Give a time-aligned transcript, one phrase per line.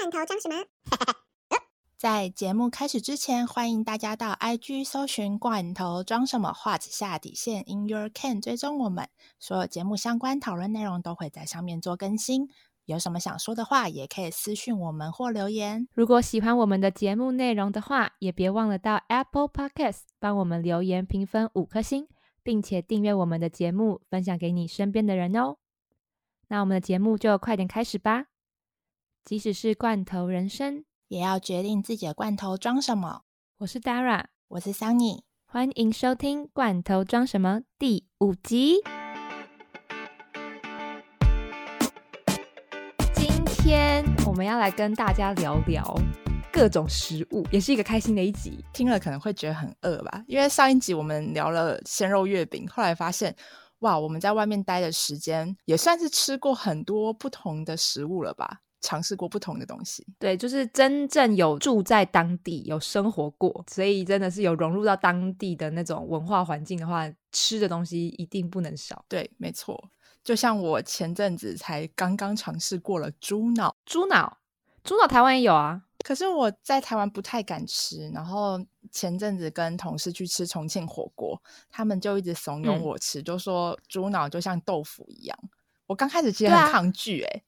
[0.00, 0.64] 罐头装什么？
[1.98, 12.48] 在节目开始之前，欢迎大家到 IG 搜寻“罐头装什么”画子下底线 In Your Can 追踪我们，所有节目相关讨论内容都会在上面做更新。
[12.86, 15.86] 有什么想说的话，也可以私讯我们或留言。
[15.92, 22.08] 如果喜欢我们的节目内容的话，也别忘了到 Apple Podcast 帮我们留言评分五颗星，
[22.42, 25.58] 并且订阅我们的节目，分享给你身边的人哦。
[26.48, 28.29] 那我们的节目就快点开始吧。
[29.22, 33.22] 即使是罐头人生，也要决定自己的罐头装什么。
[33.58, 38.78] 我是 Dara，我是 Sunny，欢迎收听《罐头装什么》第五集。
[43.14, 45.94] 今天我们要来跟大家聊聊
[46.50, 48.64] 各种食物，也是一个开心的一集。
[48.72, 53.36] 听了可能会觉得很饿吧，因为上一集我们聊了鲜肉月饼，后来发现，
[53.80, 58.62] 哇，我们在外面待的时间也算是吃过很多不同的食物了吧。
[58.80, 69.04] 尝试过不同的东西，对，就是真正有住在当地、有生活过，所以真的是有融入到当地的那种文化环境的话，吃的东西一定不能少。
[69.08, 69.90] 对，没错。
[70.24, 74.38] 就像我前阵子才刚刚尝试过了猪脑，猪脑，
[74.82, 78.08] 猪脑台湾也有啊，可是我在台湾不太敢吃。
[78.14, 78.58] 然后
[78.90, 85.38] 前阵子跟同事去吃重庆火锅，他们就一直怂恿我吃，就说猪脑就像豆腐一样。
[85.86, 87.42] 我刚开始其实很抗拒，哎。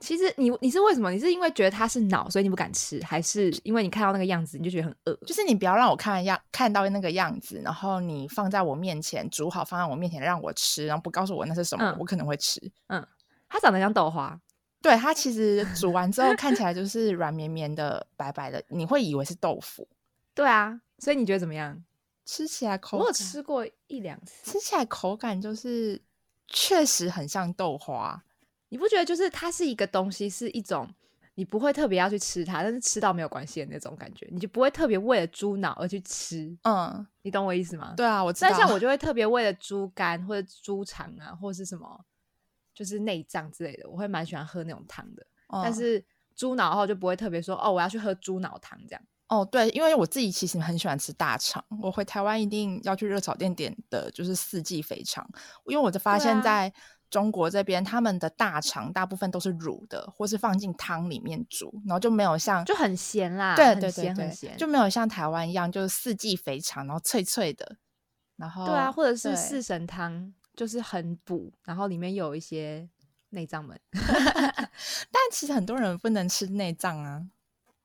[0.00, 1.10] 其实你你是为什么？
[1.10, 5.14] 你是因为觉得它是脑，所以你不敢吃，还是因为你看到那个样子你就觉得很饿？
[5.26, 12.60] 就是你不要让我看样看到那个样子，然后你放在我面前煮好放在我面前让我吃，然后不告诉我那是什么，我可能会吃。
[12.86, 13.04] 嗯，
[13.48, 14.40] 它长得像豆花，
[14.80, 19.88] 对，它其实煮完之后看起来就是软绵绵的、白白的，你会以为是豆腐。
[20.32, 21.82] 对啊，所以你觉得怎么样？
[22.24, 26.00] 吃起来口我有吃过一两次，吃起来口感就是
[26.46, 28.22] 确实很像豆花。
[28.70, 30.88] 你不觉得就是它是一个东西，是一种
[31.34, 36.56] 你不会特别要去吃它，但是吃到没有关系的那种感觉，你就不会特别为了猪脑而去吃。
[36.64, 37.94] 嗯，你懂我意思吗？
[37.96, 38.48] 对啊，我知道。
[38.50, 42.04] 但像我就会特别为了猪肝或者猪肠啊，或者是什么，
[42.74, 45.24] 就是内脏之类的，我会蛮喜欢喝那种汤的。
[45.62, 46.04] 但是
[46.34, 49.02] 猪脑后就不会特别说哦，我要去喝猪脑汤这样。
[49.28, 55.24] 哦，对，因为我自己其实很喜欢吃大肠，我回台湾一定要去热炒店点的就是四季肥肠，
[55.66, 56.72] 因为我就发现在。
[57.10, 67.76] 中国这边他们的大肠大部分都是卤的，或是放进汤里面煮，然后就没有像就很咸啦，对对对对，就没有像台湾一样就是四季肥肠，然后脆脆的，
[68.36, 72.86] 然后对啊，或者是四神汤，就是很补，然后里面有一些
[73.30, 77.24] 内脏们， 但其实很多人不能吃内脏啊，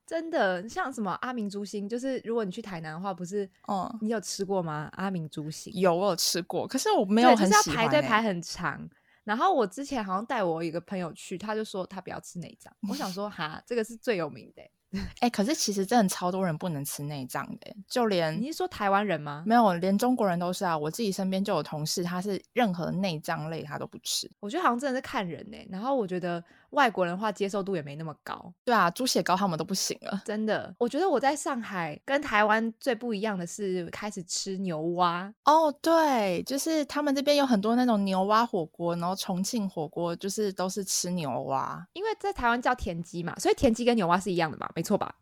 [0.06, 4.90] 真的，像什么阿明猪心，就是如果你去台南的话，不是哦，你有吃过吗？
[4.92, 8.86] 阿明猪心有，我有吃过，可是我没有很喜欢，排队排很长。
[9.24, 12.72] 然后我之前好像带我一个朋友去，他就说他不要吃内脏。
[12.88, 14.62] 我想说 哈，这个是最有名的。
[15.18, 19.42] 哎，可是其实真的超多人不能吃内脏的，就连你是说台湾人吗？
[19.44, 20.78] 没有，连中国人都是啊。
[20.78, 24.30] 我自己身边就有同事，他是任何内脏类他都不吃。
[24.38, 25.58] 我觉得好像真的是看人呢。
[25.68, 26.44] 然后我觉得。
[26.74, 30.74] 外国人的话接受度也没那么高，对啊，猪血糕他们都不行了，真的。
[30.78, 45.14] 我觉得我在上海跟台湾最不一样的是开始吃牛蛙哦，对，就是他们这边有很多那种牛蛙火锅，然后重庆火锅就是都是吃牛蛙，因为在台湾叫田鸡嘛，所以田鸡跟牛蛙是一样的嘛，没错吧？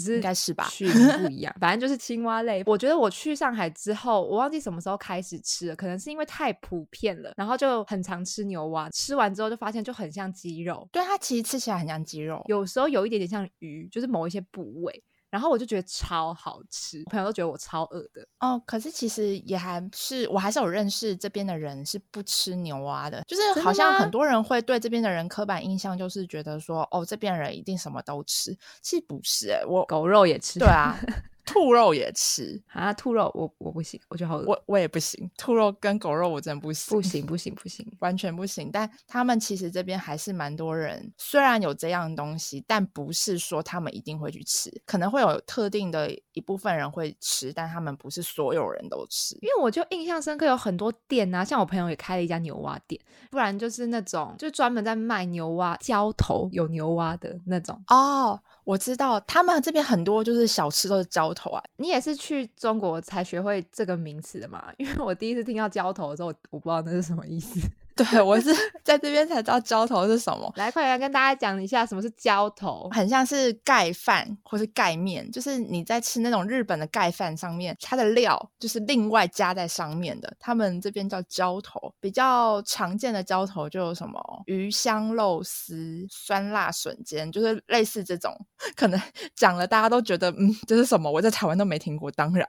[0.00, 2.62] 只是应该是吧，区域不一样， 反正就是青蛙类。
[2.66, 8.88] 我觉得我去上海之后，我忘记什么时候开始吃了，可能是因为太普遍了，然后就很常吃牛蛙。
[8.90, 15.02] 吃完之后就发现就很像鸡肉，对它其实吃起来很像鸡肉，有时候有一点点像鱼，就是某一些部位。
[15.30, 18.60] 然后我就觉得超好吃，朋友都觉得我超饿的哦。
[18.66, 28.56] 可是其实也还是，我还是有认识这边的人是不吃牛蛙的，就是好像很多人会对这边的人刻板印象，就是觉得说哦，这边人一定什么都吃。
[28.82, 30.58] 其实不是，欸，我狗肉也吃。
[30.58, 30.98] 对啊。
[31.48, 32.92] 兔肉也吃啊！
[32.92, 34.44] 兔肉我我不行，我觉得好恶。
[34.46, 38.70] 我我也不行，兔肉跟狗肉我真不行，不行不行不行，完全不行。
[38.70, 49.34] 但他们其实这边还是蛮多人，虽然有这样东西，但不是说他们一定会去吃，可能会有特定的一部分人会吃，但他们不是所有人都吃。
[49.40, 53.00] 因为我就印象深刻，有很多店啊，像我朋友也开了一家牛蛙店，
[53.30, 58.38] 不然就是那种就专门在卖牛蛙浇头有牛蛙的那种哦。
[58.68, 64.70] 我知道他们这边很多就是小吃都是浇头啊，你也是去中国才学会这个名词的嘛？
[64.76, 67.58] 因为我第一次听到浇头的时候，我不知道那是什么意思。
[68.04, 68.54] 对我是
[68.84, 70.52] 在这边才知道浇头是什么。
[70.56, 72.88] 来，快来跟大家讲一下什么是浇头。
[72.92, 80.32] 很像是盖饭或是盖面，就是你在吃那种日本的盖饭上面，它的料就是另外加在上面的。
[80.38, 88.32] 他们这边叫浇头，比较常见的浇头就有什么鱼香肉丝、酸辣笋尖，就是类似这种。
[88.76, 89.00] 可能
[89.34, 91.10] 讲了大家都觉得，嗯，这是什么？
[91.10, 92.10] 我在台湾都没听过。
[92.12, 92.46] 当然。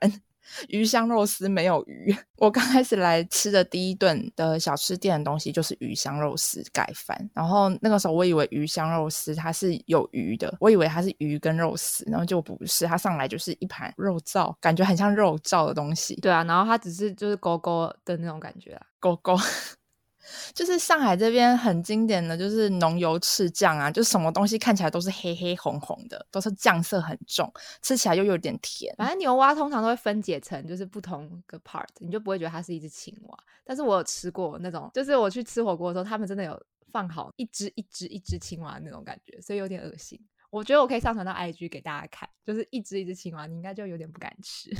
[0.68, 2.14] 鱼香肉丝没有鱼。
[2.36, 7.30] 我刚开始来吃的第一顿的小吃店的东西就是鱼香肉丝盖饭。
[7.34, 16.14] 然后那个时候我以为鱼香肉丝它是有鱼的，我以为它是鱼跟肉丝，然后就不是，它上来就是一盘肉燥，感觉很像肉燥的东西。
[16.16, 19.36] 对啊，然后它只是就是勾勾的那种感觉啊，勾勾。
[20.54, 28.94] 就是上海这边很经典的就是浓油赤酱啊，就什么东西看起来都是黑黑红红的，都是酱色很重，吃起来又有点甜。
[28.96, 33.38] 反正牛蛙通常都会分解成就是不同个 part，你就不会觉得它是一只青蛙。
[33.64, 36.60] 但是我有吃过那种，就是我去吃火锅的时候，他们真的有
[36.90, 40.20] 放好一只一只一只青蛙那种感觉，所以有点恶心。
[40.50, 44.70] 我觉得我可以上传到 IG 给大家看，就是一只一只青蛙，你应该就有点不敢吃。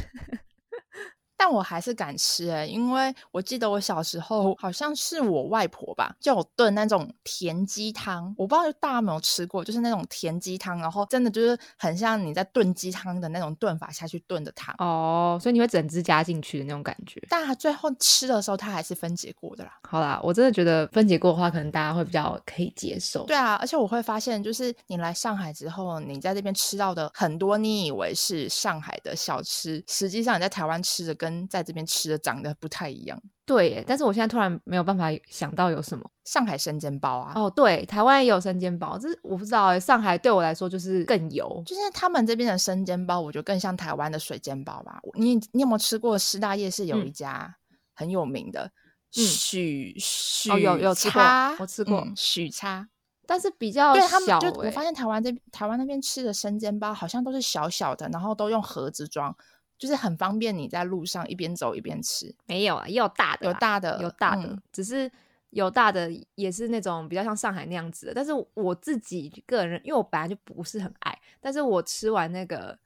[1.41, 8.35] 但我还是敢吃哎，因为我记得我小时候好像是我外婆吧，叫我炖那种甜鸡汤。
[8.37, 15.39] 我不知道大家有没有吃过，就是那种甜鸡汤，然后真的就是很像你在炖鸡汤的那种炖法下去炖的汤哦。
[15.41, 17.19] 所以你会整只加进去的那种感觉。
[17.31, 19.79] 但最后吃的时候，它还是分解过的啦。
[19.89, 23.25] 好啦，我真的觉得分解过的话，可能大家会比较可以接受。
[23.25, 33.85] 对啊，而且我会发现，就是你来上海之后，你在这边吃到的很多你以为是上海的小吃，实际上你在台湾吃的跟在这边吃的长得不太一样，对。
[33.87, 37.32] 但是我现在突然没有办法想到有什么上海生煎包啊。
[37.35, 39.81] 哦，对，台湾也有生煎包，这我不知道哎。
[39.81, 45.00] 上海对我来说就是更油，就是他们这边的生煎包，我觉得更像台湾的水煎包吧。
[45.15, 47.56] 你你有没有吃过师大夜市有一家
[47.94, 48.71] 很有名的
[49.11, 50.50] 许许？
[50.50, 51.23] 哦，有有吃过，
[51.59, 52.88] 我吃过许叉，
[53.26, 59.35] 但是比较对他们就我发现台湾这台湾那边吃的生煎包好像都是小小的，然后都用盒子装。
[59.81, 62.32] 就是很方便，你在路上一边走一边吃。
[62.47, 65.11] 没有啊，也有大的，有大的，有大的，只是
[65.49, 68.15] 有大的也是那种比较像上海那样子的。
[68.15, 72.79] 但是我自己个人，因为我本来就不是很爱，但是我吃完那个。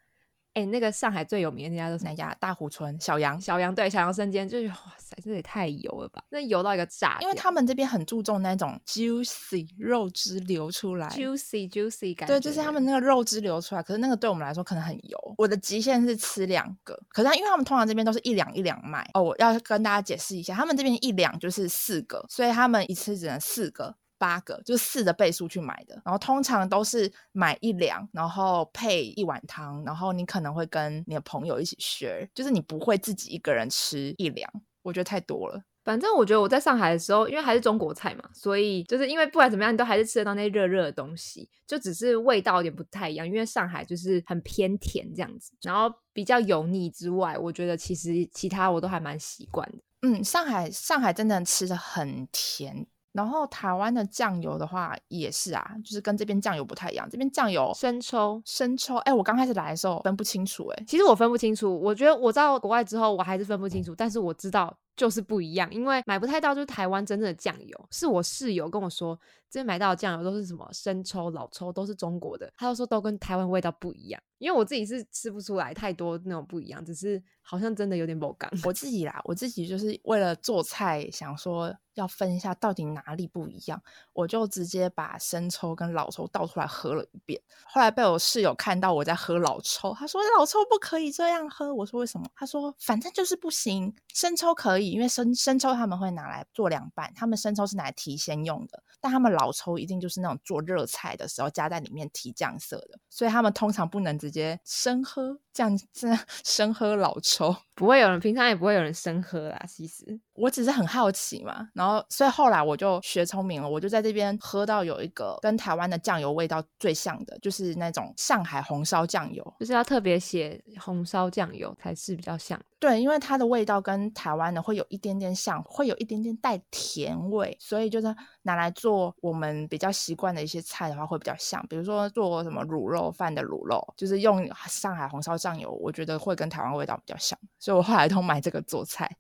[0.55, 2.35] 哎，那个上海最有名的那家都是哪家？
[2.41, 6.23] 大湖村小杨，小杨对，小杨生煎就是哇塞，这也太油了吧！
[6.31, 12.27] 那油到一个炸，因为他们这边很注重那种 juicy 肉汁流出来，juicy juicy 感。
[12.29, 15.19] 对，就是他们那个肉汁流出来，可是那个对我们来说可能很油。
[15.37, 19.23] 我的极限是吃两个，可是因为他们通常这边都是一两一两卖哦。
[19.23, 23.97] 我要跟大家解释一下，他们这边一两就是四个，所以他们一次只能四个。
[24.25, 34.51] 八个就是四的倍数去买的，然后通常都是买一两，然后配一碗汤，然后你可能会跟你的朋友一起 share，就是你不会自己一个人吃一两，
[34.81, 35.63] 我觉得太多了。
[35.85, 43.27] 反正我觉得我在上海的时候，因为还是中国菜嘛，所以就是因为不管怎么样，你都还是吃得到那些热热的东西，就只是味道有点不太一样。
[43.27, 49.79] 因为上海就是很偏甜这样子，然后比较油腻之外，我觉得其实其他我都还蛮习惯的。
[50.01, 52.87] 嗯，上海上海真的吃的很甜。
[53.15, 57.09] 然后台湾的酱油的话也是啊，就是跟这边酱油不太一样。
[57.09, 58.97] 这边酱油生抽，生抽。
[58.97, 61.81] 哎，我刚开始来的时候分不清楚，哎，其实我分不清楚。
[61.81, 63.95] 我觉得我到国外之后，我还是分不清楚。
[63.95, 67.89] 但是我知道就是不一样，因为买不太到就是台湾真正的酱油。
[67.93, 69.17] 是我室友跟我说，
[69.55, 72.53] 这边买到的酱油都是什么生抽、老抽，都是中国的。
[72.57, 74.21] 他就说都跟台湾味道不一样。
[74.39, 78.51] 因为我自己是吃不出来太多那种不一样，只是好像真的有点不干。
[78.65, 81.73] 我 自己啦，我自己就是为了做菜，想说。
[81.95, 83.81] 要分一下到底哪里不一样，
[84.13, 87.41] 我就直接把生抽跟老抽倒出来喝了一遍。
[87.67, 91.73] 后来被我室友看到我在喝老抽，他说老抽不可以这样喝。
[91.73, 92.27] 我说为什么？
[92.35, 98.83] 他说反正就是不行，生抽可以，因为生生抽他们会拿来做凉拌，他们生抽是拿来提鲜用的。
[99.01, 109.65] 但他们老老抽一定就是那种做热菜的时候加在里面提酱色的，所以他们通常不能直接生喝，这样这样 生喝老抽不会有人，平常也不会有人生喝啦。
[109.67, 122.61] 其实我只是很好奇嘛，然后所以后来我就学聪明了，我就在这边喝到有一个跟台湾的酱油味道最像的，就是那种上海红烧酱油，就是要特别写红烧酱油才是比较像。
[122.79, 131.65] 对，因为它的味道跟台湾的会有一点点像，会有一点点带甜味，所以就是拿来做我们比较习惯的一些菜的话会比较像。
[131.67, 139.19] 比如说做什么卤肉饭的卤肉，就是用上海红烧酱油，我觉得会跟台湾味道比较像，所以我后来都买这个做菜。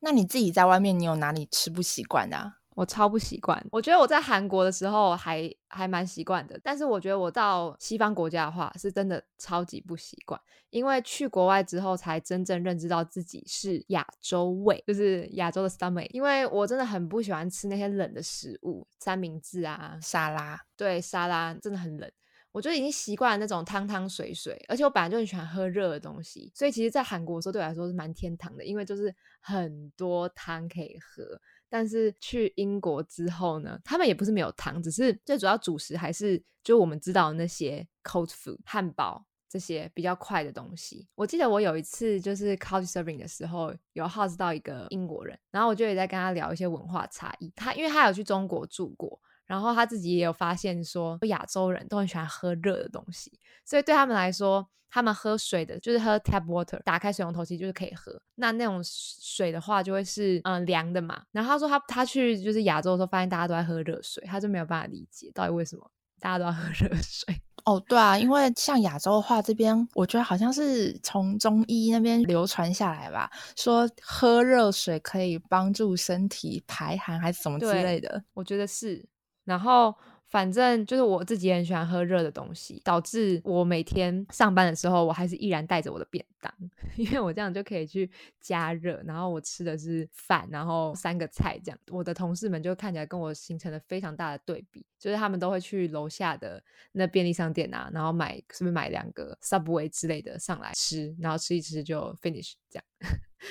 [0.00, 2.52] 那你自己在外面，你有哪里吃不习惯的？
[2.74, 3.66] 我超不习惯。
[3.72, 10.38] 我觉得我在韩国的时候还还蛮习惯的，但是我觉得我到西方国家的话，是真的超级不习惯。
[10.68, 16.06] 因为去国外之后，才真正认知到自己是亚洲胃，就是亚洲的 stomach。
[16.10, 22.12] 因为我真的很不喜欢吃那些冷的食物，三明治啊、沙拉，对沙拉真的很冷。
[22.56, 31.38] 我就已经习惯了那种汤汤水水，而且我本来就很喜欢喝热的东西，所以其实，在韩国的时候对我来说是蛮天堂的，因为就是很多汤可以喝。
[31.68, 41.06] 但是去英国之后呢，他们也不是没有汤，只是最主要主食还是就我们知道那些 cold food 汉堡这些比较快的东西。
[41.14, 47.52] 我记得我有一次就是 couch serving 的时候，有 house 到一个英国人，然后我就也在跟他聊一些文化差异。
[47.54, 49.20] 他因为他有去中国住过。
[49.46, 53.32] 然后他自己也有发现说，亚洲人都很喜欢喝热的东西，
[53.64, 58.20] 所以对他们来说，他们喝水的就是喝 tap water，打开水龙头其实就是可以喝。
[58.34, 61.22] 那那种水的话，就会是嗯凉的嘛。
[61.32, 67.34] 然后他说他他去就是亚洲的时候，发现大家都在喝热水，他就没有办法理解到底为什么大家都要喝热水。
[67.66, 78.24] 哦，对啊，因为像亚洲的话，这边我觉得好像是从中医那边流传下来吧，说喝热水可以帮助身体排寒还是什么之类的。
[78.34, 79.04] 我觉得是。
[79.46, 79.94] 然后，
[80.26, 86.52] 反正就是我自己很喜欢喝热的东西，导致我每天上班的时候，我还是依然带着我的便当，
[86.98, 88.10] 因为我这样就可以去
[88.40, 89.00] 加热。
[89.06, 91.78] 然后我吃的是饭，然后三个菜这样。
[91.90, 96.62] 我的同事们就看起来跟我形成了非常大的对比，就是他们都会去楼下的
[96.92, 102.84] 那便利商店啊，然后买是不是买两个 Subway 之类的上来吃，然后吃一吃就 finish 这样。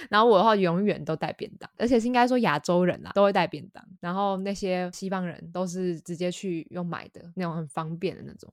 [0.09, 8.51] 然后我的话永远都带便当，而且是应该说亚洲人啦都会带便当，然后那些西方人都是直接去用买的那种很方便的那种。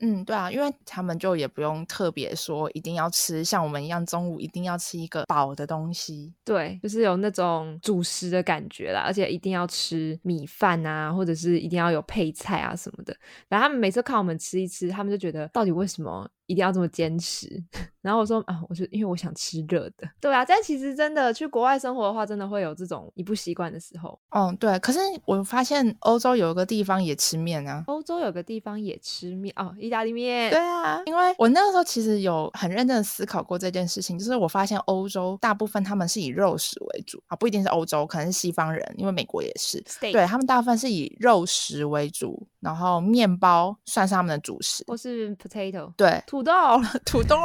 [0.00, 13.12] 嗯，对啊，因为他们就也不用特别说一定要吃像我们一样中午一定要吃一个饱的东西，对，就是有那种主食的感觉啦，而且一定要吃米饭啊，或者是一定要有配菜啊什么的。
[13.48, 16.30] 然后他们每次看我们吃一吃，他们就觉得到底为什么？
[16.48, 17.62] 一定要这么坚持，
[18.02, 20.44] 然后我说啊，我就因为我想吃热的，对啊。
[20.44, 24.18] 但其实真的去国外生活的话，真的会有这种你不习惯的时候。
[24.30, 24.78] 嗯，对。
[24.78, 30.50] 可是我发现欧洲有一个地方也吃面啊，欧洲有个地方也吃面哦，意大利面。
[30.50, 46.22] 对啊，因为我那个时候其实有很认真的思考过这件事情，就是我发现欧洲大部分他们是以肉食为主啊，不一定是欧洲，可能是西方人，因为美国也是，对他们大部分是以肉食为主，然后面包算是他们的主食，或是 potato，对。
[46.38, 46.52] 土豆，
[47.04, 47.36] 土豆，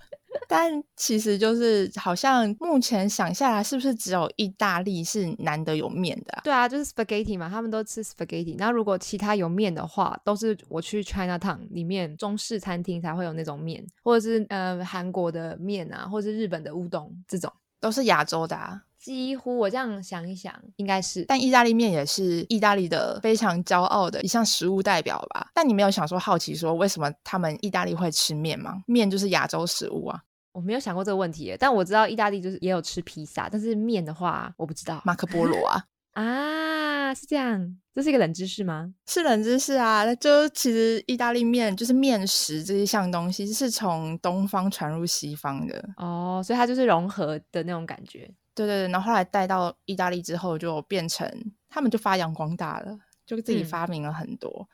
[0.46, 6.40] 但其实就是好像目前想下来，是不是只有意大利是难得有面的？
[6.44, 8.56] 对啊，就是 spaghetti 嘛，他们都吃 spaghetti。
[8.58, 18.54] 那如果其他有面的话，都是我去 China Town 里面中式餐厅才会有那种面，或者是呃韩国的面啊，或者是日本的乌冬这种，都是亚洲的。
[18.56, 18.82] 啊。
[19.02, 25.50] 几乎我这样想一想，应该是，但意大利面也是意大利的非常骄傲的一项食物代表吧？
[25.52, 28.84] 但你没有想说好奇说，为什么他们意大利会吃面吗？
[28.86, 30.22] 面就是亚洲食物啊！
[30.52, 35.02] 我没有想过这个问题，但我知道意大利就是也有吃披萨，但是面的话我不知道。
[35.04, 35.82] 马可波罗啊
[36.14, 38.92] 啊，是这样，这是一个冷知识吗？
[39.06, 40.04] 是冷知识啊！
[40.04, 48.30] 那就其实意大利面就是面食这一项东西是从东方传入西方的哦，所以它就是融合的那种感觉。
[48.54, 51.26] 对对对，然后后来带到意大利之后，就变成
[51.70, 54.68] 他们就发扬光大了，就自己发明了很多。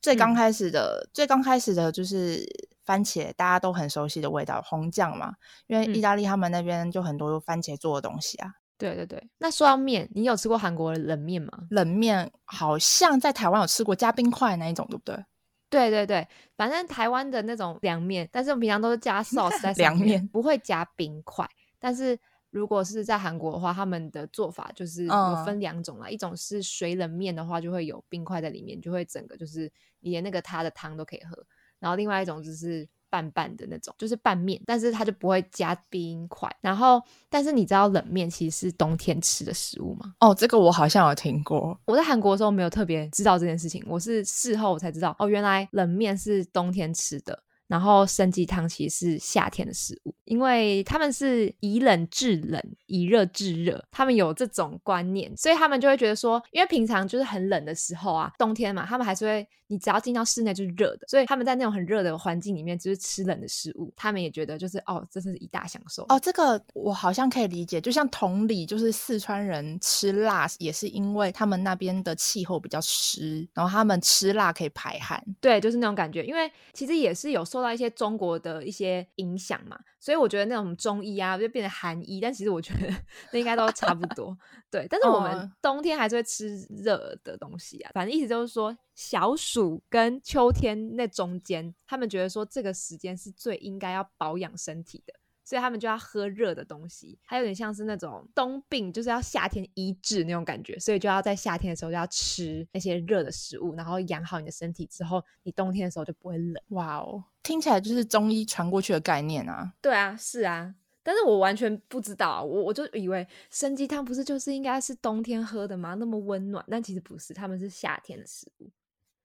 [0.00, 2.46] 最刚开始的，最刚开始的就是
[2.84, 5.34] 番茄，大家都很熟悉的味道，红酱嘛。
[5.66, 8.52] 因为意大利他们那边就很多用番茄做的东西啊。
[8.78, 11.50] 对对对，那说到面，你有吃过韩国的冷面吗？
[11.70, 15.24] 冷面好像在台湾有吃过，加冰块那一种，对不对？
[15.68, 21.48] 对对对，反正台湾的那种凉面，但是我们平常都是加 sauce 在凉面，不会加冰块，
[21.80, 22.16] 但是。
[22.50, 31.44] 如果是在韩国的话，他们的做法就是有分两种啦，一种是水冷面的话，就会有冰块在里面，就会整个就是连那个它的汤都可以喝。
[31.78, 36.50] 然后另外一种就是拌拌的那种，就是拌面，但是它就不会加冰块。
[36.62, 40.14] 然后，但是你知道冷面其实是冬天吃的食物吗？
[40.20, 41.78] 哦，这个我好像有听过。
[41.84, 47.42] 我在韩国的时候没有特别知道这件事情，我是事后我才知道，哦，原来冷面是冬天吃的。
[47.66, 66.20] 然后生鸡汤其实是夏天的食物，因为他们是以冷制冷，以热制热，他们有这种观念，所以他们就会觉得说，因为平常就是很冷的时候啊，冬天嘛，他们还是会，你只要进到室内就是热的，所以他们在那种很热的环境里面，就是吃冷的食物，他们也觉得就是哦，这是一大享受哦。
[66.20, 77.44] 这个我好像可以理解，就像同理，就是四川人吃辣也是因为他们那边的气候比较湿，然后他们吃辣可以排汗，对，就是那种感觉，因为其实也是有。
[77.56, 82.94] 受到一些中国的一些影响嘛，所以我觉得那种中医啊就变成韩医，但其实我觉得
[83.32, 84.36] 那应该都差不多。
[84.70, 87.90] 对，但是我们冬天还是会吃热的东西啊。
[87.94, 95.14] 反正意思就是说，小暑跟秋天那中间，他们觉得说这个时间是最应该要保养身体的。
[95.46, 106.60] 所以他们就要喝热的东西，还有点像是那种冬病，就是要夏天医治那种感觉，所以就要在夏天的时候就要吃那些热的食物，然后养好你的身体之后，你冬天的时候就不会冷。
[106.70, 109.72] 哇哦，听起来就是中医传过去的概念啊。
[109.80, 110.74] 对啊，是啊，
[111.04, 115.94] 但是我完全不知道，我我就以为参鸡汤不是就是应该是冬天喝的吗？
[115.94, 118.68] 那么温暖，但其实不是，他们是夏天的食物。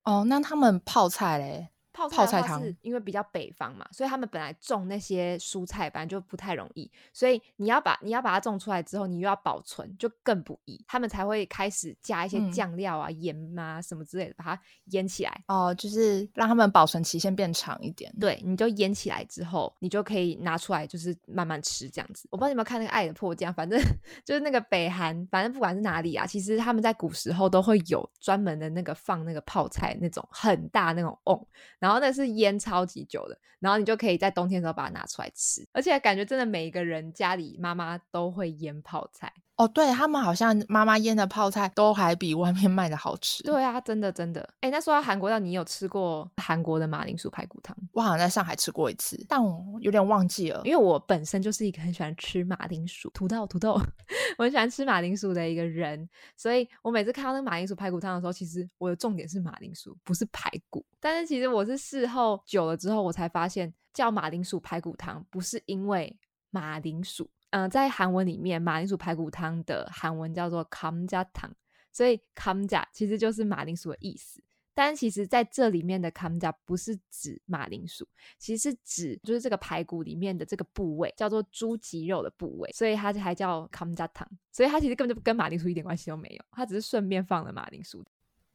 [0.04, 1.70] 哦，那他们泡菜嘞？
[1.94, 10.84] 泡菜汤是因为比较北方嘛，所以他们本来种那些蔬菜本来就不太容易，所以你要把你要把它种出来之后，你又要保存，就更不易。
[10.88, 15.44] 他们才会开始加一些酱料啊、盐啊什么之类的，把它腌起来。
[15.48, 18.14] 哦，就是让他们保存期限变长一点。
[18.20, 22.28] 对，你就腌起来之后，你就可以拿出来，就是慢慢吃这样子。
[22.32, 23.80] 我不知道你有没有看那个《爱的迫降》，反正
[24.26, 31.48] 就是那个北韩，反正不管是哪里啊，其实他们在古时候都会有专门的那个放那个泡菜那种很大那种瓮，
[31.82, 32.58] 然后那是腌。
[32.62, 39.34] 超级久的，然后你就可以在冬天的时候把它拿出来吃，而且感觉真的每一个人家里妈妈都会腌泡菜。
[39.62, 43.44] 哦，对他们好像妈妈腌的泡菜都还比外面卖的好吃。
[43.44, 44.50] 对啊，真的真的。
[44.60, 47.78] 哎，那说到韩国，那你有吃过韩国的马铃薯排骨汤？
[47.94, 53.80] 我好像在上海吃过一次，但我有点忘记了，因为我本身就是一个很喜欢吃马铃薯、土豆、土豆，
[54.40, 60.84] 我很喜欢吃马铃薯的一个人，所以我每次看到那个马铃薯排骨汤的时候，其实我的重点是马铃薯，不是排骨。
[61.00, 66.18] 但是其实我是事后久了之后，我才发现叫马铃薯排骨汤不是因为
[66.50, 67.30] 马铃薯。
[67.52, 71.52] 嗯，在韩文里面，马铃薯排骨汤的韩文叫做 kamja 汤，
[71.92, 74.42] 所以 kamja 其实就是马铃薯的意思。
[74.74, 78.08] 但其实在这里面的 kamja 不是指马铃薯，
[78.40, 84.26] 其实是指就是这个排骨里面的这个部位叫做猪脊肉的部位，所以它还叫 kamja 汤。
[84.54, 88.02] 所以它其实根本就跟马铃薯一点关系都没有，它只是顺便放了马铃薯。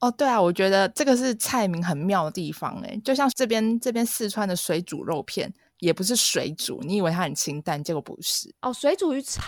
[0.01, 5.53] 哦，对啊，我觉得这个是菜名很妙的地方哎，就像这边这边四川的水煮肉片。
[5.79, 8.73] 也不是水煮，你以为它很清淡，结果不是哦。
[8.73, 9.41] 水煮鱼超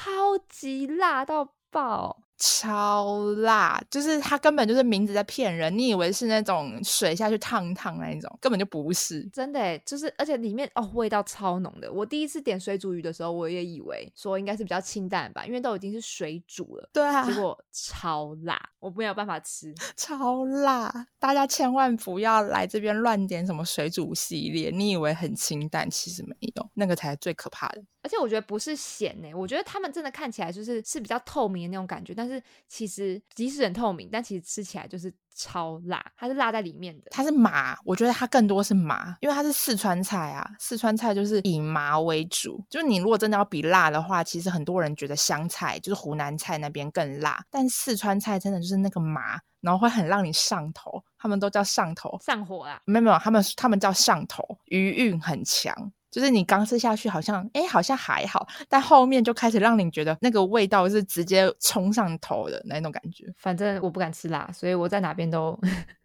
[0.49, 2.28] 级辣到爆。
[2.39, 5.77] 超辣，就是它根本就是名字在骗人。
[5.77, 9.23] 你以为是那种水下去烫烫那一种，根本就不是。
[9.33, 11.93] 真的，就是而且里面哦味道超浓的。
[11.93, 16.89] 我第一次点水煮鱼的时候，我也以为说应该是比较清淡吧，因为都已经是水煮了。
[16.93, 21.09] 对啊，结果超辣，我没有办法吃， 超辣。
[21.19, 27.83] 大家千万不要来这边乱点什么水煮系列，你以为很清淡，其实没有，那个才是最可怕的。
[28.09, 37.11] 而且我觉得不是咸呢，我觉得他们真的看起来就是是比较透明的那种感觉，但是其实即使很透明，但其实吃起来就是超辣，它是辣在里面的。
[37.11, 42.65] 它是麻，我觉得它更多是麻，因为它是四川菜啊，四川菜就是以麻为主。
[42.71, 52.81] 就是你如果真的要比辣的话，其实很多人觉得湘菜就是湖南菜那边更辣，但四川菜真的就是那个麻，然后会很让你上头，他们都叫上头上火啊？
[52.87, 55.93] 没有没有，他们他们叫上头，余韵很强。
[56.19, 63.25] 就是你刚吃下去好像，哎，好像还好，但后面就开始让你觉得那个味道是直接冲上头的那种感觉。
[63.37, 65.57] 反正我不敢吃辣，所以我在哪边都，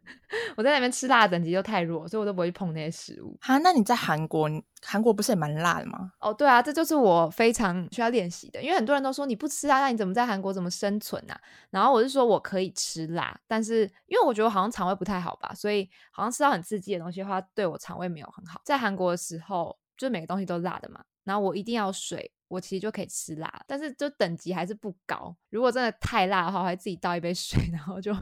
[0.55, 3.35] 我在那边吃辣的等级都太弱，所以我都不会去碰那些食物。
[3.41, 4.47] 哈，那你在韩国，
[4.85, 6.11] 韩国不是也蛮辣的吗？
[6.19, 11.35] 哦，对啊，这就是我非常需要练习的，因为很多人都说你不吃辣，那你怎么在韩国怎么生存啊？
[11.71, 18.61] 然后我是说我可以吃辣，但是因为我觉得我好像肠胃不太好吧，所以好像吃到很刺激的东西的话，对我肠胃没有很好。
[18.63, 19.75] 在韩国的时候。
[19.97, 25.35] 就每个东西都辣的嘛，然后我一定要水，我其实就可以吃辣，但是就等级还是不高。
[25.49, 28.15] 如果真的太辣的话，我还自己倒一杯水， 然后就。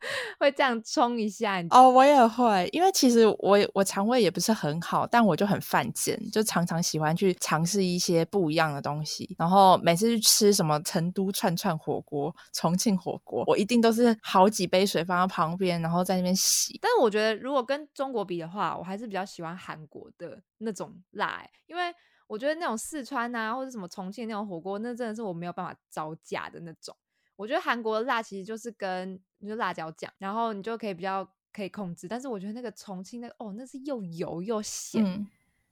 [0.38, 9.34] 会这样冲一下哦，我也会，因为其实我我肠胃也不是很好，但我就很犯贱，就常常喜欢去尝试一些不一样的东西。
[9.38, 16.78] 然后每次去吃什么成都串串火锅、重庆火锅，我一定都是好几杯水放在旁边，然后在那边洗。
[16.80, 21.92] 但是我觉得，如果跟中国比的话，我还是比较喜欢韩国的那种辣，因为
[22.26, 26.94] 我觉得那种四川啊或者什么重庆那种火锅，那真的是我没有办法招架的那种。
[27.36, 32.06] 我觉得韩国的辣其实就是跟就辣椒酱，然后你就可以比较可以控制。
[32.06, 35.26] 但是我觉得那个重庆那个哦，那是又油又咸，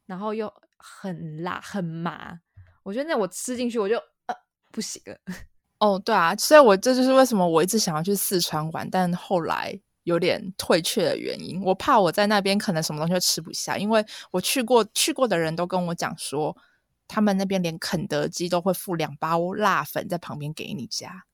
[0.06, 2.40] 然后又很辣很麻。
[2.82, 3.96] 我觉得那我吃进去我就
[4.26, 4.34] 呃
[4.72, 5.16] 不行了。
[5.78, 11.62] 哦，对啊，所以我这就是为什么我一直想要去四川玩，但后来有点退却的原因。
[11.62, 16.56] 我怕我在那边可能什么东西都吃不下，因为我去过去过的人都跟我讲说，
[17.08, 21.24] 他们那边连肯德基都会附两包辣粉在旁边给你加。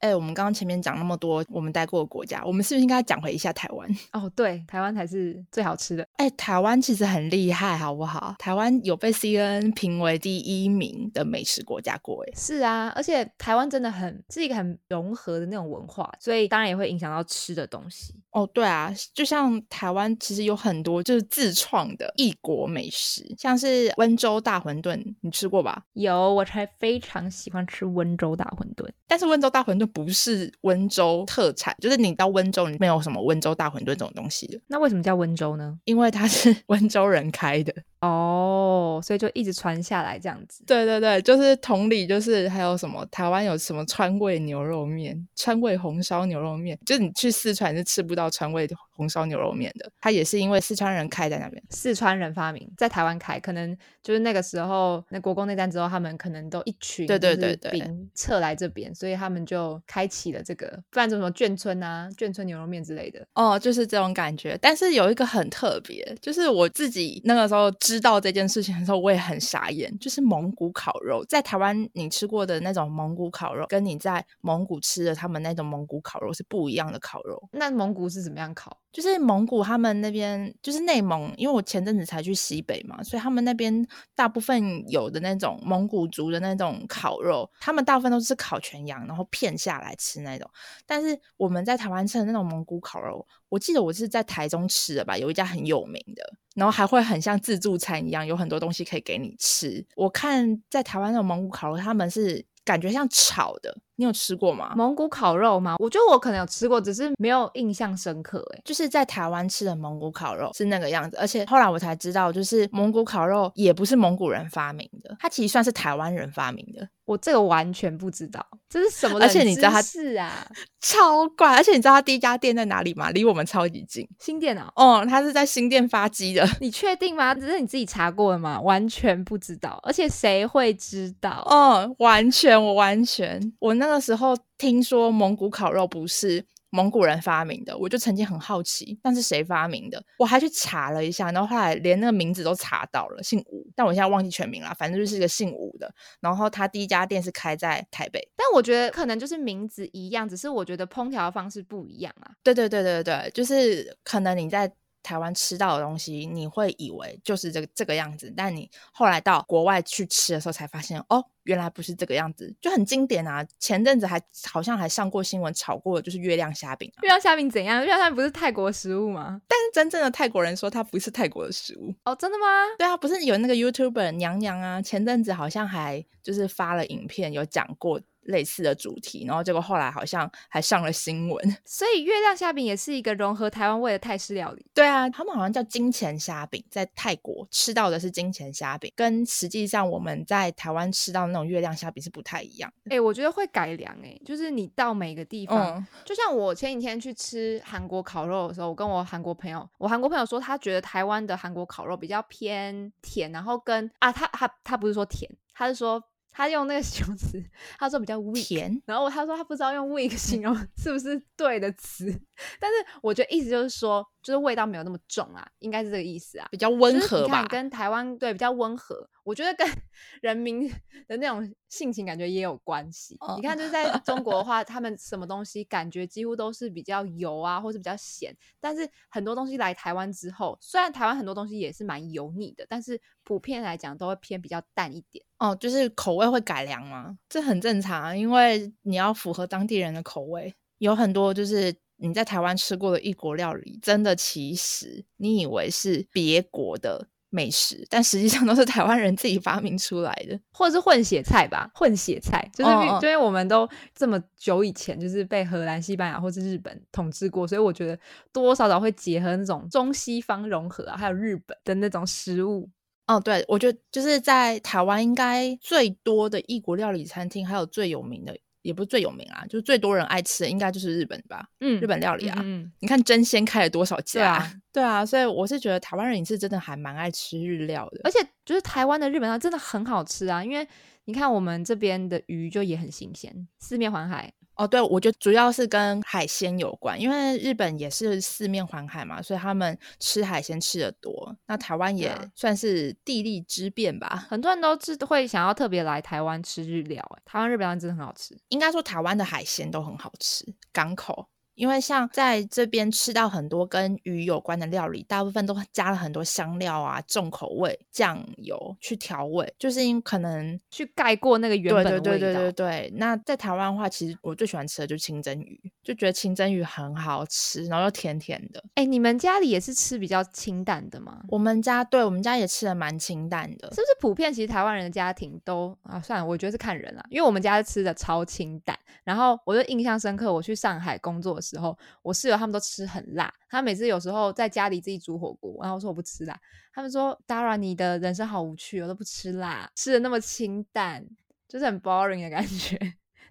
[0.00, 3.88] 哎、我们刚刚前面讲那么多我们待过的国家，我们是不是应该讲回一下台湾？
[4.12, 6.06] 哦，对，台湾才是最好吃的。
[6.16, 8.36] 哎、台湾其实很厉害，好不好？
[8.38, 18.14] 台湾有被 CNN 评为第一名的美食国家过，哎，是啊，而且台湾真的很是一个很融合的那种文化，所以当然也会影响到吃的东西。
[18.30, 25.82] 哦，对啊，就像台湾其实有很多就是自创的异国美食，像是温州大馄饨，你吃过吧？
[25.94, 28.88] 有，我才非常喜欢吃温州大馄饨。
[29.08, 35.78] 但是温州大馄饨不是温州特产，就是你到温州，你没有什么温州大馄饨这种东西的，那为什么叫温州呢？
[35.84, 37.74] 因为它是 温州人开的。
[38.00, 40.62] 哦，所以就一直传下来这样子。
[40.66, 51.62] 对对对，就是同理，就是还有什么台湾有什么川味牛肉面、川味红烧牛肉面，就是你去四川是吃不到川味红烧牛肉面的，它也是因为四川人开在那边。
[51.70, 63.24] 四川人发明在台湾开，可能就是那个时候，那国共内战之后，他们可能都一群对对对对兵撤来这边，所以他们就开启了这个，不然就什么眷村啊、眷村牛肉面之类的。
[63.34, 64.58] 哦，就是这种感觉。
[64.60, 71.24] 但是有一个很特别，就是我自己那个时候知道这件事情的时候，我也很傻眼，就是蒙古烤肉。
[71.24, 77.48] 在台湾你吃过的那种蒙古烤肉，跟你在蒙古吃的他们那种蒙古烤肉是不一样的烤肉。
[77.52, 78.76] 那蒙古是怎么样烤？
[78.98, 90.50] 就是蒙古他们那边，就是内蒙，因为我前阵子才去西北嘛，所以他们那边大部分有的那种蒙古族的那种烤肉，他们大部分都是烤全羊，然后片下来吃那种。
[90.84, 99.86] 但是我们在台湾吃的那种蒙古烤肉，我记得我是在台中吃的吧，有一家很有名的，然后还会很像自助餐一样，有很多东西可以给你吃。
[99.94, 104.74] 我看在台湾那种蒙古烤肉，他们是感觉像炒的，你有吃过吗？
[104.76, 105.76] 蒙古烤肉吗？
[105.78, 108.46] 我觉得我可能有吃过，只是没有印象深刻。
[108.54, 119.18] 哎，就是在台湾吃的蒙古烤肉是那个样子，而且后来我才知道，就是蒙古烤肉也不是蒙古人发明的，它其实算是台湾人发明的，我这个完全不知道，这是什么？
[119.18, 120.46] 而且你知道它是啊，
[120.78, 121.56] 超怪。
[121.56, 123.08] 而且你知道它第一家店在哪里吗？
[123.12, 124.06] 离我们超级近。
[124.18, 124.70] 新店啊。
[124.76, 126.46] 哦，它是在新店发迹的。
[126.60, 127.34] 你确定吗？
[127.34, 128.60] 只是你自己查过的吗？
[128.60, 131.42] 完全不知道，而且谁会知道？
[131.46, 140.02] 哦，完全，我完全，我那个时候听说蒙古烤肉不是蒙古人发明的，我就曾经很好奇，那是谁发明的？
[140.18, 145.92] 我还去查了一下，然后后来连那个名字都查到了，姓吴，但我现在忘记全名了，反正就是一个姓吴的。
[146.20, 148.20] 然后他第一家店是开在台北。
[148.36, 152.30] 但我觉得可能就是名字一样，只是我觉得烹调方式不一样啊。
[152.42, 154.70] 对对对对对，就是可能你在
[155.02, 163.44] 台湾吃到的东西，你会以为就是这个这个样子，但你后来到国外去吃的时候，才发现哦，原来不是这个样子，就很经典啊。
[163.58, 167.02] 前阵子还好像还上过新闻，炒过的就是月亮虾饼、啊。
[167.02, 167.80] 月亮虾饼怎样？
[167.80, 169.40] 月亮虾饼不是泰国食物吗？
[169.48, 171.94] 但是真正的泰国人说它不是泰国的食物。
[172.04, 172.44] 哦，真的吗？
[172.78, 181.56] 对啊，不是有那个 YouTuber 娘娘啊，前阵子好像还就是发了影片，有讲过类似的主题，然后结果后来好像还上了新闻。
[181.64, 184.66] 所以月亮虾饼也是一个融合台湾味的泰式料理。
[184.74, 192.94] 对啊，他们好像叫金钱虾饼，在泰国吃到的是金钱虾饼，跟实际上我们在台湾吃到的那种月亮虾饼是不太一样的。
[192.94, 207.42] 哎、我觉得会改良哎、就是你到每个地方，嗯，就像我前几天去吃韩国烤肉的时候，我跟我韩国朋友，我韩国朋友说他觉得台湾的韩国烤肉比较偏甜，然后跟啊他他他不是说甜，他是说他用那个形容词，
[207.78, 208.82] 他说比较 weak，甜。
[208.86, 212.20] 然后他说他不知道用 weak 形容 是不是对的词，
[212.60, 216.48] 但是我觉得意思就是说，就是味道没有那么重啊，应该是这个意思啊。
[216.50, 217.48] 比较温和吧你看。
[217.48, 219.66] 跟台湾对比较温和，我觉得跟
[220.22, 220.68] 人民
[221.06, 223.16] 的那种性情感觉也有关系。
[223.20, 228.36] 哦你看，就是在中国的话，他们什么东西感觉几乎都是比较油啊，或是比较咸。
[228.60, 235.24] 但是很多东西来台湾之后，虽然台湾很多东西也是蛮油腻的，但是普遍来讲都会偏比较淡一点。
[235.38, 237.16] 哦，就是口味会改良吗？
[237.28, 240.54] 这很正常啊，因为你要符合当地人的口味。
[240.78, 250.38] 有很多就是你在台湾吃过的异国料理，真的其实你以为是别国的美食，但实际上都是台湾人自己发明出来的。
[250.52, 257.94] 或者是混血菜吧，混血菜就是因为我们都这么久以前就是被荷兰、西班牙或是日本统治过，所以我觉得
[258.32, 262.70] 多多少少会结合那种中西方融合啊，还有日本的那种食物。
[263.06, 268.36] 哦，对，我觉得就是在台湾应该最多的异国料理餐厅，还有最有名的，
[268.68, 271.48] 也不是最有名啊，就是最多人爱吃的，应该就是日本吧。
[271.60, 274.12] 嗯日本料理啊，嗯嗯你看真鲜开了多少家？
[274.12, 278.00] 对啊，对啊，所以我是觉得台湾人也是真的还蛮爱吃日料的。
[278.04, 280.68] 而且就是台湾的日本料真的很好吃啊，因为
[281.08, 291.34] 你看我们这边的鱼就也很新鲜，四面环海，哦，对，我觉得主要是跟海鲜有关，因为日本也是四面环海嘛，所以他们吃海鲜吃的多。
[291.46, 298.38] 那台湾也算是地利之便吧，很多人都是会想要特别来台湾吃日料，哎，台湾日料真的很好吃。
[298.48, 300.44] 应该说台湾的海鲜都很好吃，
[300.74, 301.26] 港口。
[301.58, 312.02] 因为像在这边吃到很多跟鱼有关的料理，大部分都加了很多香料啊、重口味、酱油去调味，就是因可能去盖过那个原本的味道。
[312.02, 312.92] 对对对对对。
[312.96, 318.62] 那在台湾的话，其实我最喜欢吃的就是清蒸鱼，就觉得清蒸鱼很好吃，然后又甜甜的。
[318.74, 321.22] 哎，你们家里也是吃比较清淡的吗？
[321.28, 324.32] 我们家对我们家也吃的蛮清淡的，是不是普遍？
[324.32, 327.04] 其实台湾人的家庭都啊，算了，我觉得是看人啦。
[327.10, 331.36] 因为我们家吃的超清淡，然后我就印象深刻，我去上海工作。
[331.48, 336.38] 时候，我室友他们都吃很辣，他每次有时候在家里自己煮火锅，然后我说我不吃辣，
[336.72, 341.06] 他们说 Dara 你的人生好无趣，我都不吃辣，吃的那么清淡，
[341.48, 342.76] 就是很 boring 的感觉。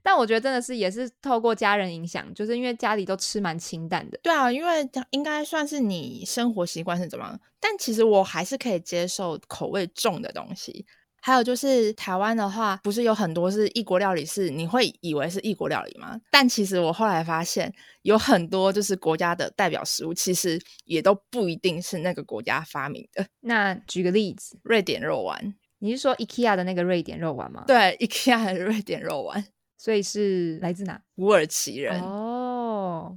[0.03, 4.17] 但我觉得真的是也是透过家人影响，就是因为家里都吃蛮清淡的。
[4.23, 10.85] 对啊，因为应该算是你生活习惯是怎么样，但其实我还是可以接受口味重的东西。
[11.21, 16.19] 还有就是台湾的话，不是有很多是异国料理，是你会以为是异国料理吗？
[16.31, 23.25] 但其实我后来发现，有很多就是国家的代表食物，其实也都不一定是那个国家发明的。
[23.41, 27.63] 那举个例子，瑞典肉丸，你是说 IKEA 的那个瑞典肉丸吗？
[27.67, 29.45] 对，IKEA 的瑞典肉丸，
[29.77, 31.01] 所以是来自哪？
[31.15, 32.26] 土耳其人哦。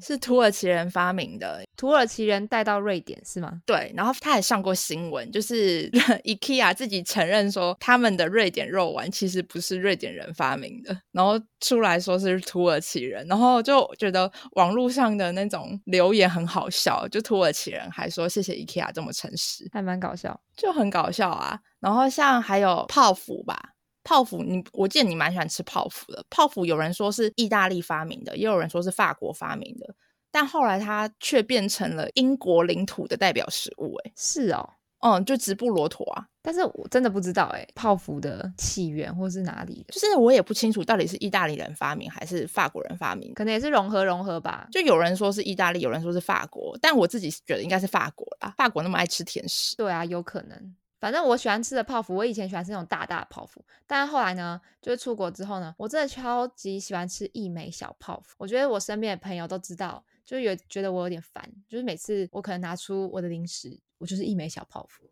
[0.00, 3.60] 是土耳其人发明的，土耳其人带到瑞典是吗？
[3.66, 5.90] 对，然后他还上过新闻，就是
[6.24, 21.58] IKEA 自己承认说他们的瑞典肉丸其实不是瑞典人发明的，然后出来说是土耳其人，然后就觉得网络上的那种留言很好笑，就土耳其人还说谢谢 IKEA 这么诚实，还蛮搞笑，就很搞笑啊。
[21.80, 23.58] 然后像还有泡芙吧。
[24.10, 26.24] 泡芙，你我记得你蛮喜欢吃泡芙的。
[26.28, 29.94] 泡芙有人说是意大利发明的，也有人说是法国发明的，
[30.32, 33.94] 但后来它却变成了英国领土的代表食物。
[34.02, 34.68] 哎，是哦，
[35.04, 36.26] 嗯，就直布罗陀啊。
[36.42, 44.66] 但是我真的不知道，哎，泡芙的起源或是哪里，就是我也不清楚到底是意大利人发明还是法国人发明，可能也是融合融合吧。
[44.72, 48.54] 就有人说是意大利，有人说是法国，但我自己觉得应该是法国啦。
[48.56, 50.74] 法国那么爱吃甜食，对啊，有可能。
[51.00, 58.36] 反正我喜欢吃的泡芙，我以前喜欢吃那种大大的泡芙，但是后来呢，就是出国之后呢，我真的超级喜欢吃一枚小泡芙。
[58.38, 65.02] 我觉得我身边的朋友都知道，就有觉得我有点烦，就是每次我可能拿出我的零食，我就是一枚小泡芙。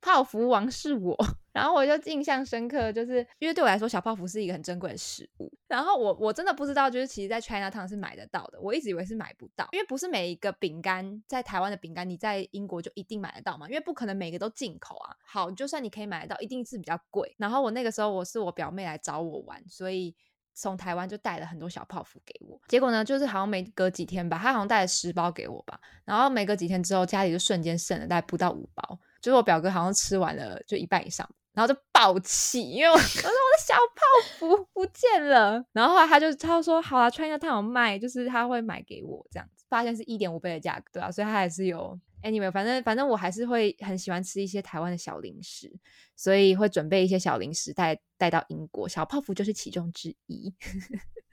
[0.00, 1.16] 泡芙王是我，
[1.52, 5.52] 然后我就印象深刻，就是因为对我来说，小泡芙是一个很珍贵的食物。
[5.68, 15.14] 然后我我真的不知道，就是其实，在 China Town 是买得到的，我一直以为是买不到，因为不是每一个饼干在台湾的饼干，你在英国就一定买得到嘛，因为不可能每个都进口啊。
[15.24, 17.34] 好，就算你可以买得到，一定是比较贵。
[17.38, 20.14] 然后我那个时候我是我表妹来找我玩，所以
[20.54, 22.60] 从台湾就带了很多小泡芙给我。
[22.66, 28.98] 结果呢，就是好像没隔几天吧，他好像带了十包给我吧，然后没隔几天之后，家里就瞬间剩了大概不到五包。
[29.20, 45.70] 就是我表哥好像吃完了就一半以上，然后就爆气，因为我 我说我的小泡芙不见了，然后后来他就他就说好啊，穿一下他有卖，就是他会买给我这样子，发现是一点五倍的价格，对啊，所以他还是有 anyway，反正反正我还是会很喜欢吃一些台湾的小零食，
[46.16, 50.54] 所以会准备一些小零食带带到英国，小泡芙就是其中之一。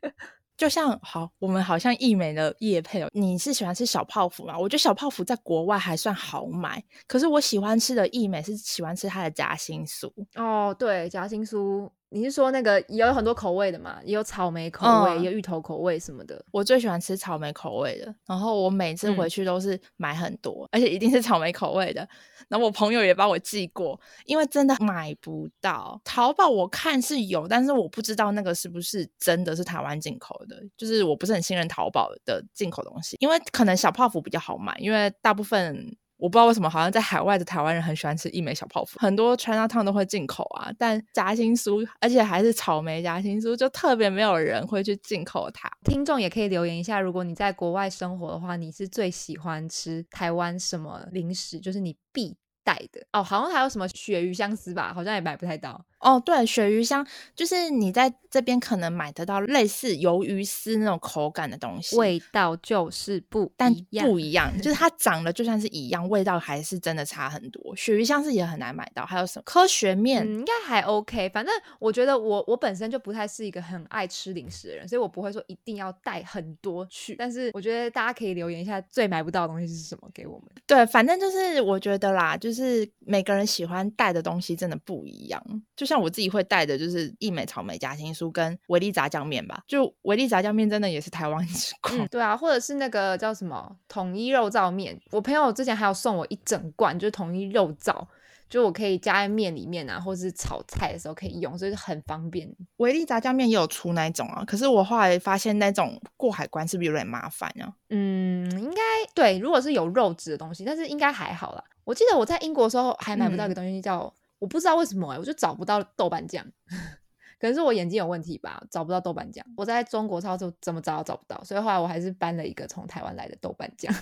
[0.58, 3.10] 就像好，我们好像易美的叶配哦。
[3.14, 4.58] 你是喜欢吃小泡芙吗？
[4.58, 10.76] 我觉得小泡芙在国外还算好买，可是我喜欢吃的易美是喜欢吃它的夹心酥哦。
[10.78, 11.90] 对，夹心酥。
[12.10, 14.00] 你是说那个也有很多口味的嘛？
[14.04, 16.44] 也有草莓口味，有芋头口味什么的。
[16.52, 22.08] 我最喜欢吃草莓口味的，然后我每次回去都是买很多，而且一定是草莓口味的。
[22.48, 26.00] 然后我朋友也帮我寄过，因为真的买不到。
[26.06, 35.96] 淘宝我看是有，但是我不知道那个是不是真的是台湾进口的，就是我不是很信任淘宝的进口东西，因为可能小泡芙比较好买，因为大部分。
[36.18, 40.72] 我不知道为什么，好像在海外的台湾人很喜欢吃一枚小泡芙，很多 China Town 都会进口啊。
[40.78, 45.70] 但夹心酥，而且还是草莓夹心酥，就特别没有人会去进口它。
[45.84, 51.60] 听众也可以留言一下，如果你在国外生活的话，你是最喜欢吃台湾什么零食？
[51.60, 55.86] 就是你必带的哦，好像还有什么鳕鱼香丝吧，好像也买不太到。
[56.00, 57.06] 哦，对，鳕鱼香
[57.36, 67.76] 就是你在这边可能买得到类似鱿鱼丝那种口感的东西，味道就是不但不一样，就是它长得就算是一样，味道还是真的差很多。
[67.76, 71.28] 鳕鱼香是也很难买到，还有什么科学面应该还 OK。
[71.30, 77.16] 反正我觉得我我本身就不太是一个很爱吃零食的人，所以我不会说一定要带很多去。
[77.16, 80.50] 但是我觉得大家可以留言一下最买不到的东西是什么给我们。
[80.68, 85.44] 对，反正就是我觉得啦，就是每个人喜欢带的东西真的不一样，
[85.76, 85.87] 就。
[85.88, 89.64] 像我自己会带的就是益美草莓夹心酥跟维力炸酱面吧。
[89.66, 91.98] 就维力炸酱面真的也是台湾 之光。
[91.98, 98.06] 嗯，对啊，或者是那个叫什么统一肉燥面，我朋友之前还有送我一整罐，就是统一肉燥。
[98.50, 102.50] 就我可以加在面里面啊，或者是炒菜的时候可以用，所以很方便。
[102.78, 107.68] 维力炸酱面也有出那种啊，可是我后来发现那种过海关是不是有点麻烦啊？
[107.90, 108.82] 嗯，应该
[109.14, 111.64] 对，如果是有肉质的东西，但是应该还好啦。
[111.84, 116.46] 我记得我在英国的时候还买不到一个东西叫，我不知道为什么哎，我就找不到豆瓣酱，
[117.40, 119.46] 可能是我眼睛有问题吧，找不到豆瓣酱。
[119.56, 123.94] 我在中国超市怎么找都找不到，所以后来我还是搬了一个从台湾来的豆瓣酱。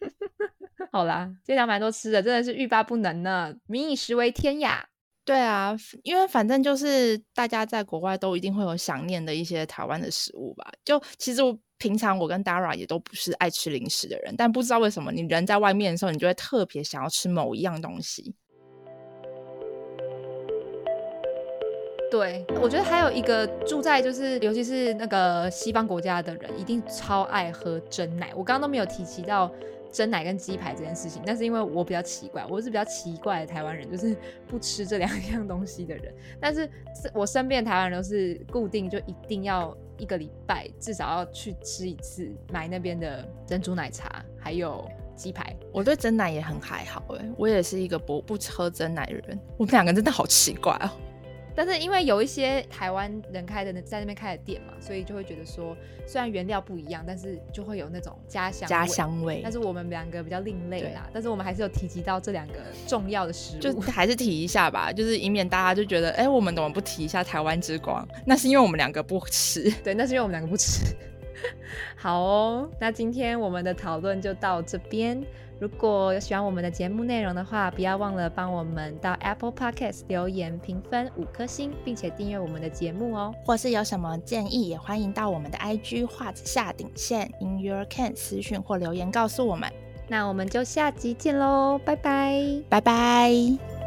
[0.92, 3.54] 好啦，今天聊蛮多吃的，真的是欲罢不能呢。
[3.66, 4.88] 民以食为天呀。
[5.24, 10.72] 对啊，因为反正就是大家在国外都一定会有想念的一些台湾的食物吧。
[10.82, 18.34] 就其实我平常我跟 Dara 也都不是爱吃零食的人，但不知道为什么你人在外面的时候，你就会特别想要吃某一样东西。
[22.10, 28.32] 对，我觉得还有一个住在就是，尤其是那个西方国家的人，一定超爱喝真奶。
[28.34, 29.50] 我刚刚都没有提及到。
[29.90, 34.14] 真奶跟鸡排这件事情，但是因为我比较奇怪，我是比较奇怪的台湾人，就是
[34.46, 36.14] 不吃这两 样东西的人。
[36.38, 36.68] 但是
[37.14, 45.56] 我身边的台湾人都是固定就一定要一个礼拜至少要去吃一次，买那边的珍珠奶茶还有鸡排。
[45.72, 49.40] 我对真奶也很还好哎，我也是一个不不喝真奶的人。
[49.56, 50.90] 我们两个真的好奇怪哦。
[51.58, 59.40] 但是因为有一些台湾人开的在那边开的店嘛，所以就会觉得说，虽然原料不一样，但是就会有那种家乡家乡味。
[59.42, 62.54] 但是我们两个比较另类啦，但是我们还是有提及到这两个
[62.86, 68.06] 重要的食物，就还是提一下吧，就是以免大家就觉得，哎，我们怎么不提一下台湾之光？
[68.24, 69.68] 那是因为我们两个不吃。
[69.82, 70.94] 对，那是因为我们两个不吃。
[71.98, 75.20] 好哦，那今天我们的讨论就到这边。
[75.60, 83.34] 如果有喜欢我们的节目内容的话，不要忘了帮我们到 Apple Podcast 留言评分五颗星，并且订阅我们的节目哦。
[83.44, 89.68] 或是有什么建议，也欢迎到我们的 IG 画下顶线 In Your Can 私讯或留言告诉我们。
[90.06, 93.77] 那我们就下集见喽，拜拜，拜拜。